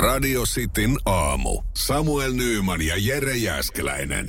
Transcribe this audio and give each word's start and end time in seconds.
Radio 0.00 0.42
Cityn 0.42 0.96
aamu. 1.04 1.62
Samuel 1.76 2.32
Nyyman 2.32 2.82
ja 2.82 2.94
Jere 2.98 3.36
Jäskeläinen. 3.36 4.26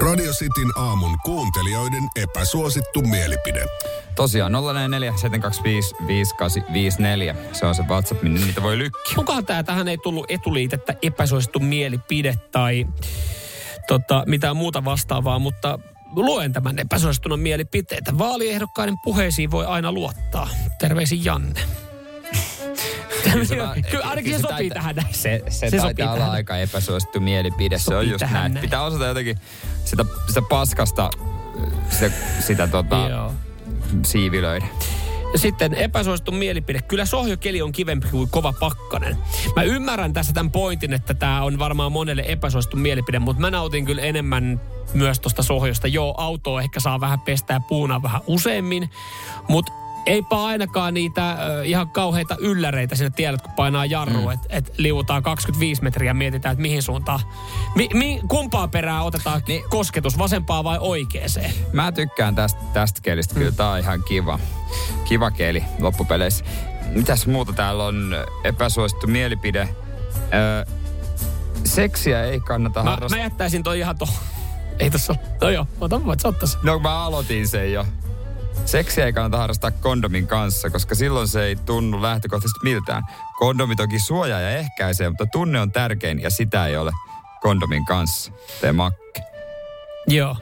Radio 0.00 0.32
Cityn 0.32 0.70
aamun 0.76 1.18
kuuntelijoiden 1.24 2.02
epäsuosittu 2.16 3.02
mielipide. 3.02 3.66
Tosiaan 4.14 4.52
044 4.52 5.14
Se 7.52 7.66
on 7.66 7.74
se 7.74 7.82
WhatsApp, 7.82 8.22
minne 8.22 8.40
niitä 8.40 8.62
voi 8.62 8.78
lykkiä. 8.78 9.14
Kukaan 9.14 9.46
tää 9.46 9.62
tähän 9.62 9.88
ei 9.88 9.98
tullut 9.98 10.26
etuliitettä 10.28 10.94
epäsuosittu 11.02 11.60
mielipide 11.60 12.34
tai 12.52 12.86
tota, 13.86 14.24
mitään 14.26 14.56
muuta 14.56 14.84
vastaavaa, 14.84 15.38
mutta 15.38 15.78
luen 16.16 16.52
tämän 16.52 16.78
epäsuosittuna 16.78 17.36
mielipiteitä. 17.36 18.18
Vaaliehdokkaiden 18.18 18.94
puheisiin 19.04 19.50
voi 19.50 19.66
aina 19.66 19.92
luottaa. 19.92 20.48
Terveisin 20.78 21.24
Janne. 21.24 21.60
Kyllä 23.90 24.04
ainakin 24.04 24.32
se, 24.32 24.36
se 24.36 24.42
sopii 24.42 24.70
taita, 24.70 24.74
tähän. 24.74 24.94
Se, 25.10 25.42
se, 25.48 25.50
Se 25.50 25.70
se 25.70 25.76
sopii 25.76 25.80
taitaa 25.94 26.06
olla 26.12 26.18
tähän. 26.18 26.34
aika 26.34 26.56
epäsuosittu 26.56 27.20
mielipide. 27.20 27.78
se 27.78 27.94
on 27.94 28.00
Sopii 28.02 28.10
just 28.12 28.24
näin. 28.32 28.54
näin. 28.54 28.62
Pitää 28.62 28.82
osata 28.82 29.06
jotenkin 29.06 29.38
sitä, 29.84 30.04
sitä 30.26 30.42
paskasta 30.50 31.10
sitä, 31.90 32.10
sitä 32.40 32.66
tota, 32.66 32.96
siivilöidä. 34.04 34.66
Sitten 35.36 35.74
epäsuosittu 35.74 36.32
mielipide. 36.32 36.82
Kyllä 36.82 37.04
sohjokeli 37.04 37.62
on 37.62 37.72
kivempi 37.72 38.08
kuin 38.10 38.30
kova 38.30 38.52
pakkanen. 38.60 39.16
Mä 39.56 39.62
ymmärrän 39.62 40.12
tässä 40.12 40.32
tämän 40.32 40.50
pointin, 40.50 40.92
että 40.92 41.14
tämä 41.14 41.42
on 41.42 41.58
varmaan 41.58 41.92
monelle 41.92 42.24
epäsuosittu 42.26 42.76
mielipide, 42.76 43.18
mutta 43.18 43.40
mä 43.40 43.50
nautin 43.50 43.84
kyllä 43.84 44.02
enemmän 44.02 44.60
myös 44.94 45.20
tuosta 45.20 45.42
sohjosta. 45.42 45.88
Joo, 45.88 46.14
auto 46.18 46.60
ehkä 46.60 46.80
saa 46.80 47.00
vähän 47.00 47.20
pestää 47.20 47.60
puuna 47.60 48.02
vähän 48.02 48.20
useammin, 48.26 48.90
mutta 49.48 49.72
eipä 50.06 50.44
ainakaan 50.44 50.94
niitä 50.94 51.30
äh, 51.30 51.38
ihan 51.64 51.88
kauheita 51.88 52.36
ylläreitä 52.38 52.96
sinne 52.96 53.10
tiedät, 53.10 53.42
kun 53.42 53.52
painaa 53.52 53.86
jarru, 53.86 54.20
mm. 54.22 54.30
että 54.30 54.46
et 54.50 54.72
liuutaan 54.76 55.22
25 55.22 55.82
metriä 55.82 56.10
ja 56.10 56.14
mietitään, 56.14 56.52
että 56.52 56.62
mihin 56.62 56.82
suuntaan, 56.82 57.20
mi, 57.74 57.88
mi, 57.94 58.20
kumpaa 58.28 58.68
perää 58.68 59.02
otetaan 59.02 59.42
Niin. 59.48 59.64
kosketus, 59.70 60.18
vasempaa 60.18 60.64
vai 60.64 60.78
oikeeseen. 60.80 61.52
Mä 61.72 61.92
tykkään 61.92 62.34
tästä, 62.34 62.60
tästä 62.72 63.00
kelistä. 63.02 63.34
Kyllä 63.34 63.52
tää 63.52 63.70
on 63.70 63.78
ihan 63.78 64.02
kiva. 64.02 64.38
Kiva 65.04 65.30
keli 65.30 65.64
loppupeleissä. 65.80 66.44
Mitäs 66.86 67.26
muuta 67.26 67.52
täällä 67.52 67.84
on 67.84 68.16
epäsuosittu 68.44 69.06
mielipide? 69.06 69.68
Öö, 70.34 70.64
seksiä 71.64 72.24
ei 72.24 72.40
kannata 72.40 72.82
Mä, 72.84 72.90
harrastaa. 72.90 73.18
mä 73.18 73.24
jättäisin 73.24 73.62
toi 73.62 73.78
ihan 73.78 73.98
tuohon. 73.98 74.16
Ei 74.78 74.90
tossa 74.90 75.12
ole. 75.12 75.20
No 75.40 75.50
joo, 75.50 75.66
ota 75.80 76.04
voit 76.04 76.20
sen. 76.20 76.60
No 76.62 76.78
mä 76.78 77.04
aloitin 77.04 77.48
sen 77.48 77.72
jo. 77.72 77.86
Seksiä 78.64 79.06
ei 79.06 79.12
kannata 79.12 79.36
harrastaa 79.38 79.70
kondomin 79.70 80.26
kanssa, 80.26 80.70
koska 80.70 80.94
silloin 80.94 81.28
se 81.28 81.44
ei 81.44 81.56
tunnu 81.56 82.02
lähtökohtaisesti 82.02 82.60
miltään. 82.62 83.02
Kondomi 83.38 83.76
toki 83.76 83.98
suojaa 83.98 84.40
ja 84.40 84.50
ehkäisee, 84.50 85.08
mutta 85.08 85.26
tunne 85.26 85.60
on 85.60 85.72
tärkein 85.72 86.22
ja 86.22 86.30
sitä 86.30 86.66
ei 86.66 86.76
ole 86.76 86.92
kondomin 87.40 87.84
kanssa. 87.86 88.32
Tee 88.60 88.72
makke. 88.72 89.22
Joo. 90.08 90.36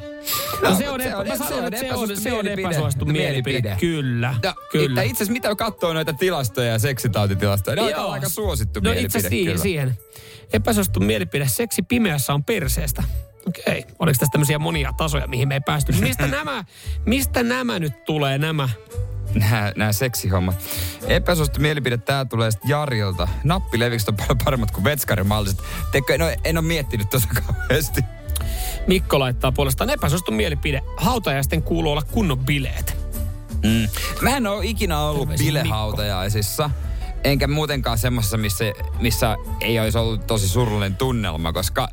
No, 0.62 0.70
No, 0.70 0.76
se 0.76 0.90
on, 0.90 1.00
se 1.00 1.08
epä, 1.08 1.16
on- 1.18 1.26
se 1.26 1.32
on 1.32 1.38
se 1.78 1.94
on, 1.94 2.16
se 2.16 2.32
on 2.32 2.44
mielipide. 2.44 2.68
epäsuosittu 2.68 3.04
mielipide. 3.06 3.60
Mielipide. 3.60 3.76
Kyllä, 3.80 4.34
No, 4.44 4.54
kyllä. 4.72 5.02
Itse 5.02 5.16
asiassa 5.16 5.32
mitä 5.32 5.54
katsoo 5.54 5.92
noita 5.92 6.12
tilastoja 6.12 6.68
ja 6.72 6.78
seksitautitilastoja, 6.78 7.74
ne 7.76 7.96
on 7.96 8.12
aika, 8.12 8.28
suosittu 8.28 8.80
no, 8.80 8.82
mielipide 8.82 9.06
itse 9.06 9.18
asiassa 9.18 9.30
siihen, 9.30 9.58
siihen. 9.58 9.98
Epäsuosittu 10.52 11.00
mielipide. 11.00 11.48
Seksi 11.48 11.82
pimeässä 11.82 12.34
on 12.34 12.44
perseestä. 12.44 13.02
Okei. 13.48 13.78
Okay. 13.78 13.94
Oliko 13.98 14.18
tässä 14.18 14.32
tämmöisiä 14.32 14.58
monia 14.58 14.92
tasoja, 14.96 15.26
mihin 15.26 15.48
me 15.48 15.54
ei 15.54 15.60
päästy? 15.60 15.92
Mistä 15.92 16.26
nämä, 16.38 16.64
mistä 17.06 17.42
nämä 17.42 17.78
nyt 17.78 18.04
tulee, 18.04 18.38
nämä? 18.38 18.68
Nämä, 19.34 19.72
nämä 19.76 19.92
seksihommat. 19.92 20.56
Epäsuosittu 21.06 21.60
mielipide, 21.60 21.96
tää 21.96 22.24
tulee 22.24 22.50
sitten 22.50 22.68
Jarilta. 22.68 23.28
Nappilevikset 23.44 24.08
on 24.08 24.16
paljon 24.16 24.38
paremmat 24.44 24.70
kuin 24.70 24.84
vetskarimalliset. 24.84 25.58
Teikö, 25.92 26.18
no, 26.18 26.24
en 26.44 26.58
ole 26.58 26.66
miettinyt 26.66 27.10
tota 27.10 27.26
kauheasti. 27.46 28.00
Mikko 28.86 29.18
laittaa 29.18 29.52
puolestaan 29.52 29.90
epäsuosittu 29.90 30.32
mielipide. 30.32 30.82
Hautajaisten 30.96 31.62
kuuluu 31.62 31.92
olla 31.92 32.02
kunnon 32.02 32.38
bileet. 32.38 32.96
Mm. 33.62 33.88
Mä 34.20 34.36
en 34.36 34.46
ole 34.46 34.66
ikinä 34.66 35.00
ollut 35.00 35.20
Terveisin 35.20 35.46
bilehautajaisissa. 35.46 36.70
Enkä 37.24 37.46
muutenkaan 37.46 37.98
semmoisessa, 37.98 38.36
missä, 38.36 38.64
missä 39.00 39.36
ei 39.60 39.80
olisi 39.80 39.98
ollut 39.98 40.26
tosi 40.26 40.48
surullinen 40.48 40.96
tunnelma, 40.96 41.52
koska 41.52 41.88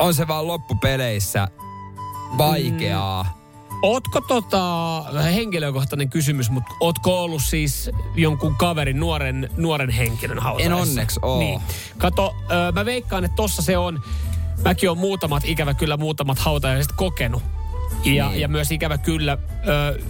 on 0.00 0.14
se 0.14 0.28
vaan 0.28 0.46
loppupeleissä 0.46 1.48
vaikeaa. 2.38 3.22
Mm. 3.22 3.30
Ootko 3.82 4.20
tota, 4.20 5.02
henkilökohtainen 5.34 6.10
kysymys, 6.10 6.50
mutta 6.50 6.74
ootko 6.80 7.22
ollut 7.24 7.42
siis 7.42 7.90
jonkun 8.14 8.54
kaverin, 8.54 9.00
nuoren, 9.00 9.50
nuoren 9.56 9.90
henkilön 9.90 10.38
hautajaisissa? 10.38 10.82
En 10.82 10.88
onneksi 10.88 11.20
oo. 11.22 11.38
Niin. 11.38 11.60
Kato, 11.98 12.36
ö, 12.50 12.72
mä 12.72 12.84
veikkaan, 12.84 13.24
että 13.24 13.36
tossa 13.36 13.62
se 13.62 13.78
on, 13.78 14.02
mäkin 14.64 14.90
on 14.90 14.98
muutamat, 14.98 15.42
ikävä 15.46 15.74
kyllä 15.74 15.96
muutamat 15.96 16.38
hautajaiset 16.38 16.92
kokenut. 16.92 17.42
Ja, 18.04 18.28
Niin. 18.28 18.40
ja 18.40 18.48
myös 18.48 18.70
ikävä 18.72 18.98
kyllä, 18.98 19.38
ö, 19.68 20.00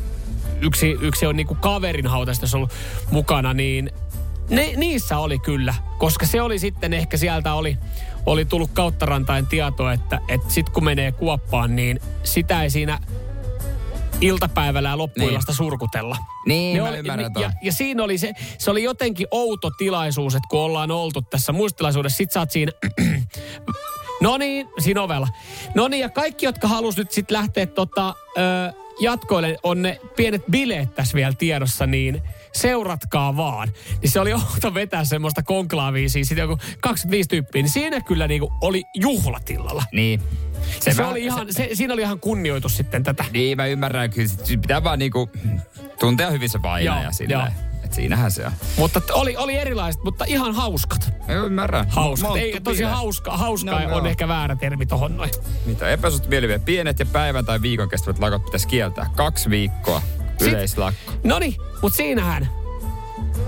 yksi, 0.61 0.91
yksi 1.01 1.27
on 1.27 1.37
niinku 1.37 1.55
kaverin 1.55 2.07
hautajaisista 2.07 2.57
ollut 2.57 2.72
mukana, 3.11 3.55
niin 3.55 3.91
ne, 4.50 4.72
niissä 4.77 5.19
oli 5.19 5.38
kyllä, 5.38 5.75
koska 5.99 6.27
se 6.27 6.43
oli 6.43 6.59
sitten 6.59 6.93
ehkä 6.93 7.16
sieltä 7.16 7.55
oli, 7.55 7.78
oli 8.27 8.44
tullut 8.44 8.71
kauttarantain 8.75 9.47
tietoa, 9.47 9.93
että, 9.93 10.21
että 10.28 10.50
sit 10.50 10.69
kun 10.69 10.84
menee 10.84 11.12
kuoppaan, 11.12 11.77
niin 11.77 12.00
sitä 12.22 12.62
ei 12.62 12.71
siinä 12.71 12.99
iltapäivällä 14.21 14.89
ja 14.89 14.99
loppuillasta 14.99 15.53
niin. 15.53 15.56
surkutella. 15.56 16.16
Niin, 16.47 16.75
Ne 16.77 16.83
mä 16.83 16.89
oli- 16.89 16.99
ymmärrän 16.99 17.33
ja, 17.41 17.53
ja 17.62 17.72
siinä 17.72 18.05
oli 18.05 18.19
se, 18.19 18.33
se 18.59 18.71
oli 18.71 18.83
jotenkin 18.83 19.27
outo 19.31 19.71
tilaisuus, 19.71 20.34
että 20.34 20.49
kun 20.50 20.60
ollaan 20.60 20.91
oltu 20.91 21.22
tässä 21.22 21.53
muistilaisuudessa, 21.53 22.16
sit 22.16 22.31
sä 22.33 22.41
oot 22.41 22.50
siinä, 22.50 22.72
no 24.22 24.37
niin, 24.39 24.69
siinä 24.78 25.03
ovella. 25.03 25.28
No 25.75 25.89
niin, 25.89 26.00
ja 26.00 26.09
kaikki, 26.09 26.47
jotka 26.47 26.69
halus 26.69 26.97
nyt 26.97 27.10
sitten 27.10 27.37
lähteä 27.37 27.66
tota, 27.66 28.15
ö, 28.39 28.72
jatkoille, 29.00 29.56
on 29.62 29.83
ne 29.83 30.00
pienet 30.16 30.43
bileet 30.50 30.94
tässä 30.94 31.15
vielä 31.15 31.33
tiedossa, 31.38 31.87
niin 31.87 32.22
seuratkaa 32.53 33.37
vaan. 33.37 33.69
Niin 34.03 34.11
se 34.11 34.21
oli 34.21 34.33
outo 34.33 34.75
vetää 34.75 35.05
semmoista 35.05 35.43
konklaavia, 35.43 36.09
siis 36.09 36.28
sit 36.28 36.38
joku 36.38 36.59
25 36.81 37.28
tyyppiä, 37.28 37.62
niin 37.62 37.71
siinä 37.71 38.00
kyllä 38.00 38.28
niinku 38.28 38.53
oli 38.60 38.84
juhlatilalla. 38.94 39.83
Niin. 39.93 40.22
Se, 40.81 40.91
se 40.91 40.97
vähän- 40.97 41.10
oli 41.10 41.25
ihan, 41.25 41.53
se, 41.53 41.69
siinä 41.72 41.94
oli 41.94 42.03
ihan 42.03 42.21
kunnioitus 42.21 42.77
sitten 42.77 43.03
tätä. 43.03 43.25
Niin, 43.33 43.56
mä 43.56 43.66
ymmärrän. 43.66 44.10
Kyllä 44.10 44.28
pitää 44.49 44.84
vaan 44.84 44.99
niinku 44.99 45.31
tuntea 46.00 46.31
hyvin 46.31 46.49
se 46.49 46.62
silleen. 47.12 47.69
Et 47.91 47.95
siinähän 47.95 48.31
se 48.31 48.47
on. 48.47 48.53
Mutta 48.77 49.01
oli, 49.12 49.37
oli 49.37 49.56
erilaiset, 49.56 50.05
mutta 50.05 50.25
ihan 50.28 50.55
hauskat. 50.55 51.12
Mä 51.28 51.34
ymmärrän. 51.34 51.87
Hauskat. 51.89 52.37
Ei, 52.37 52.61
tosi 52.61 52.83
hauska, 52.83 53.37
hauska 53.37 53.71
No, 53.71 53.78
no, 53.78 53.84
on 53.84 53.91
joo. 53.93 54.06
ehkä 54.06 54.28
väärä 54.28 54.56
termi 54.56 54.87
tohon 54.87 55.17
noin. 55.17 55.31
Mitä 55.67 55.89
epäsuosittu 55.89 56.28
mielipide? 56.28 56.59
Pienet 56.59 56.99
ja 56.99 57.06
päivän 57.06 57.45
tai 57.45 57.62
viikon 57.62 57.89
kestävät 57.89 58.19
lakot 58.19 58.45
pitäisi 58.45 58.69
kieltää. 58.69 59.11
Kaksi 59.17 59.51
viikkoa. 59.51 60.03
Yleislakko. 60.41 61.12
No 61.25 61.39
niin, 61.39 61.56
mutta 61.83 61.97
siinähän, 61.97 62.49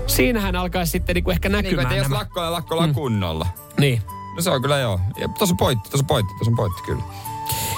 siinähän 0.07 0.55
alkaisi 0.55 0.91
sitten 0.91 1.13
niinku 1.13 1.31
ehkä 1.31 1.49
Niin 1.49 1.63
näkymään 1.63 1.87
että 1.87 2.15
jos 2.15 2.25
lakko 2.37 2.75
ja 2.81 2.87
mm. 2.87 2.93
kunnolla. 2.93 3.47
Niin. 3.79 4.01
No 4.35 4.41
se 4.41 4.49
on 4.49 4.61
kyllä 4.61 4.77
joo. 4.77 4.99
Ja 5.17 5.27
tuossa 5.27 5.53
on 5.53 5.57
pointti, 5.57 5.89
tuossa 5.89 6.03
on 6.03 6.07
pointti, 6.07 6.33
tuossa 6.33 6.51
on 6.51 6.55
pointti 6.55 6.81
kyllä. 6.85 7.03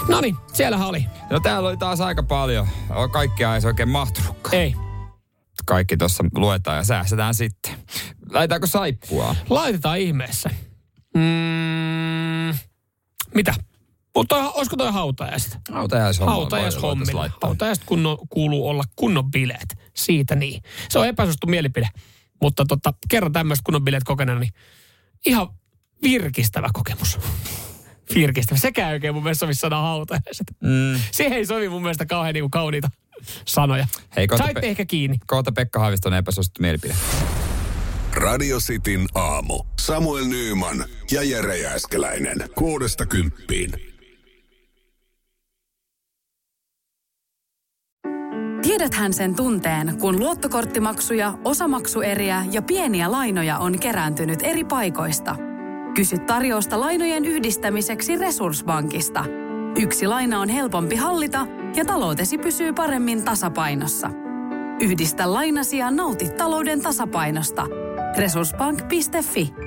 No 0.08 0.22
niin, 0.22 0.36
siellähän 0.54 0.88
oli. 0.88 1.06
No 1.30 1.40
täällä 1.40 1.70
oli 1.70 1.78
taas 1.78 2.02
aika 2.02 2.24
paljon. 2.24 2.68
Kaikkea 3.12 3.56
ei 3.56 3.62
se 3.62 3.68
oikein 3.68 3.90
mahtunutkaan. 3.90 4.56
Ei. 4.56 4.85
Kaikki 5.66 5.98
tuossa 5.98 6.24
luetaan 6.36 6.78
ja 6.78 6.84
säästetään 6.84 7.36
sitten. 7.36 7.76
Laitaanko 8.30 8.68
saippua? 8.68 9.36
Laitetaan 9.50 10.00
ihmeessä. 10.00 10.50
Mm, 11.16 12.58
mitä? 13.36 13.54
Mutta 14.16 14.52
olisiko 14.52 14.76
toi 14.76 14.92
hautajaiset? 14.92 15.58
Hautajaishommalla 15.72 16.40
Hautajaishommilla. 16.40 17.30
Hautajaiset 17.42 17.84
kunno, 17.86 18.18
kuuluu 18.30 18.68
olla 18.68 18.84
kunnon 18.96 19.32
bileet. 19.32 19.76
Siitä 19.94 20.36
niin. 20.36 20.62
Se 20.90 21.00
on 21.00 21.08
epäsuosittu 21.08 21.48
mielipide. 21.48 21.88
Mutta 22.42 22.66
tota, 22.68 22.94
kerran 23.10 23.32
tämmöistä 23.32 23.64
kunnon 23.66 23.84
bileet 23.84 24.04
kokeneena, 24.04 24.42
niin 24.42 24.54
ihan 25.26 25.48
virkistävä 26.04 26.70
kokemus. 26.74 27.20
Virkistävä. 28.16 28.60
Sekään 28.60 28.90
ei 28.90 28.94
oikein 28.94 29.14
mun 29.14 29.24
mielestä 29.24 29.40
sovi 29.40 29.54
sana 29.54 29.82
hautajaiset. 29.82 30.48
Mm. 30.64 31.00
Siihen 31.12 31.38
ei 31.38 31.46
sovi 31.46 31.70
mun 31.70 31.82
mielestä 31.82 32.06
kauhean 32.06 32.34
niinku 32.34 32.50
kauniita 32.50 32.90
sanoja. 33.46 33.88
Hei, 34.16 34.28
kohta 34.28 34.44
Saitte 34.44 34.62
pe- 34.62 34.68
ehkä 34.68 34.86
kiinni. 34.86 35.18
Kohta 35.28 35.52
Pekka 35.52 35.80
Haaviston 35.80 36.14
epäsuosittu 36.14 36.62
mielipide. 36.62 36.96
Radio 38.14 38.58
Cityn 38.60 39.06
aamu. 39.16 39.64
Samuel 39.80 40.26
Nyyman 40.26 40.86
ja 41.12 41.24
Jere 41.24 41.58
Jääskeläinen. 41.58 42.38
Kuudesta 42.56 43.06
kymppiin. 43.06 43.72
Tiedäthän 48.62 49.14
sen 49.14 49.36
tunteen, 49.36 49.98
kun 50.00 50.20
luottokorttimaksuja, 50.20 51.34
osamaksueriä 51.44 52.46
ja 52.52 52.62
pieniä 52.62 53.12
lainoja 53.12 53.58
on 53.58 53.80
kerääntynyt 53.80 54.40
eri 54.44 54.64
paikoista. 54.64 55.36
Kysy 55.96 56.18
tarjousta 56.18 56.80
lainojen 56.80 57.26
yhdistämiseksi 57.26 58.16
Resurssbankista. 58.18 59.26
Yksi 59.80 60.08
laina 60.08 60.40
on 60.40 60.50
helpompi 60.50 60.96
hallita 60.96 61.48
ja 61.76 61.86
taloutesi 61.86 62.38
pysyy 62.38 62.74
paremmin 62.74 63.24
tasapainossa. 63.24 64.10
Yhdistä 64.82 65.34
lainasi 65.34 65.78
ja 65.78 65.92
nauti 65.92 66.30
talouden 66.30 66.82
tasapainosta. 66.82 67.66
Resurssbank.fi 68.18 69.65